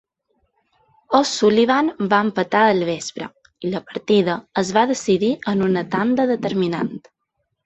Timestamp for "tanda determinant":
5.99-6.93